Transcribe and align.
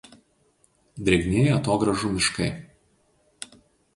Drėgnieji 1.09 1.51
atogrąžų 1.57 2.11
miškai. 2.15 2.47